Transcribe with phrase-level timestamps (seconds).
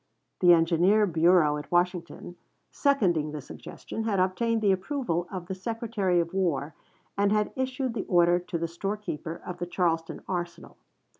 [0.39, 2.35] The engineer bureau at Washington,
[2.71, 6.73] seconding the suggestion, had obtained the approval of the Secretary of War,
[7.15, 10.77] and had issued the order to the storekeeper of the Charleston arsenal.